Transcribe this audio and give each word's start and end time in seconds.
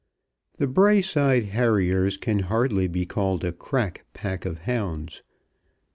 The 0.57 0.65
Braeside 0.65 1.49
Harriers 1.53 2.17
can 2.17 2.39
hardly 2.39 2.87
be 2.87 3.05
called 3.05 3.43
a 3.45 3.51
"crack" 3.51 4.03
pack 4.15 4.47
of 4.47 4.61
hounds. 4.61 5.21